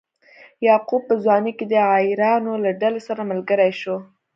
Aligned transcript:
یعقوب 0.67 1.01
په 1.09 1.15
ځوانۍ 1.23 1.51
کې 1.57 1.65
د 1.67 1.73
عیارانو 1.93 2.53
له 2.63 2.71
ډلې 2.81 3.01
سره 3.07 3.21
ملګری 3.31 3.71
شو. 3.81 3.95